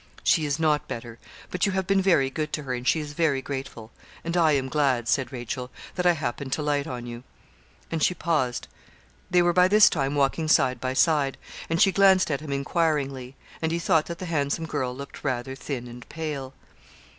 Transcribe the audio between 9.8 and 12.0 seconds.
time walking side by side; and she